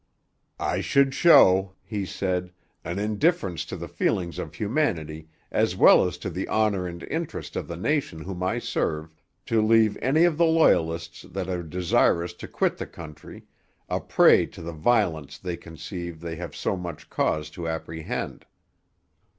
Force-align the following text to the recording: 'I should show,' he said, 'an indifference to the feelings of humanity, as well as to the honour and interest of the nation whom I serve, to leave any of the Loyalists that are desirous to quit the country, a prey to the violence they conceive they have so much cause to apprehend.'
'I 0.59 0.81
should 0.81 1.13
show,' 1.13 1.75
he 1.83 2.07
said, 2.07 2.51
'an 2.83 2.97
indifference 2.97 3.63
to 3.65 3.75
the 3.77 3.87
feelings 3.87 4.39
of 4.39 4.55
humanity, 4.55 5.27
as 5.51 5.75
well 5.75 6.03
as 6.07 6.17
to 6.17 6.31
the 6.31 6.49
honour 6.49 6.87
and 6.87 7.03
interest 7.03 7.55
of 7.55 7.67
the 7.67 7.77
nation 7.77 8.21
whom 8.21 8.41
I 8.41 8.57
serve, 8.57 9.13
to 9.45 9.61
leave 9.61 9.99
any 10.01 10.23
of 10.23 10.39
the 10.39 10.45
Loyalists 10.45 11.21
that 11.29 11.47
are 11.49 11.61
desirous 11.61 12.33
to 12.33 12.47
quit 12.47 12.79
the 12.79 12.87
country, 12.87 13.43
a 13.89 13.99
prey 13.99 14.47
to 14.47 14.63
the 14.63 14.73
violence 14.73 15.37
they 15.37 15.55
conceive 15.55 16.19
they 16.19 16.35
have 16.37 16.55
so 16.55 16.75
much 16.75 17.07
cause 17.11 17.51
to 17.51 17.67
apprehend.' 17.67 18.47